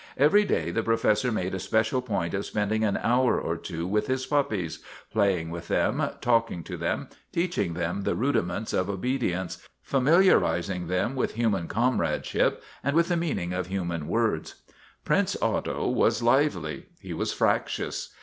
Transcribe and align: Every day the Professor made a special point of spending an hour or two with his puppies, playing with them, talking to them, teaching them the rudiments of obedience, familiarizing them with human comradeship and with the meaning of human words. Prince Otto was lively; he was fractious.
Every 0.17 0.45
day 0.45 0.71
the 0.71 0.81
Professor 0.81 1.31
made 1.31 1.53
a 1.53 1.59
special 1.59 2.01
point 2.01 2.33
of 2.33 2.43
spending 2.43 2.83
an 2.83 2.97
hour 2.97 3.39
or 3.39 3.55
two 3.55 3.85
with 3.85 4.07
his 4.07 4.25
puppies, 4.25 4.79
playing 5.13 5.51
with 5.51 5.67
them, 5.67 6.01
talking 6.21 6.63
to 6.63 6.75
them, 6.75 7.07
teaching 7.31 7.75
them 7.75 8.01
the 8.01 8.15
rudiments 8.15 8.73
of 8.73 8.89
obedience, 8.89 9.59
familiarizing 9.83 10.87
them 10.87 11.13
with 11.13 11.35
human 11.35 11.67
comradeship 11.67 12.63
and 12.83 12.95
with 12.95 13.09
the 13.09 13.15
meaning 13.15 13.53
of 13.53 13.67
human 13.67 14.07
words. 14.07 14.63
Prince 15.05 15.37
Otto 15.39 15.87
was 15.87 16.23
lively; 16.23 16.87
he 16.99 17.13
was 17.13 17.31
fractious. 17.31 18.11